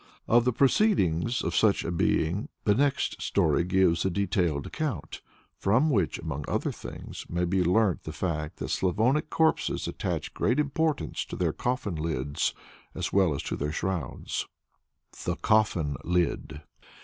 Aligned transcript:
Of 0.27 0.45
the 0.45 0.51
proceedings 0.51 1.43
of 1.43 1.55
such 1.55 1.85
a 1.85 1.91
being 1.91 2.49
the 2.63 2.73
next 2.73 3.21
story 3.21 3.63
gives 3.63 4.03
a 4.03 4.09
detailed 4.09 4.65
account, 4.65 5.21
from 5.59 5.91
which, 5.91 6.17
among 6.17 6.43
other 6.47 6.71
things, 6.71 7.27
may 7.29 7.45
be 7.45 7.63
learnt 7.63 8.01
the 8.05 8.11
fact 8.11 8.55
that 8.55 8.69
Slavonic 8.69 9.29
corpses 9.29 9.87
attach 9.87 10.33
great 10.33 10.59
importance 10.59 11.23
to 11.25 11.35
their 11.35 11.53
coffin 11.53 11.93
lids 11.97 12.55
as 12.95 13.13
well 13.13 13.35
as 13.35 13.43
to 13.43 13.55
their 13.55 13.71
shrouds. 13.71 14.47
THE 15.25 15.35
COFFIN 15.35 15.97
LID. 16.03 16.63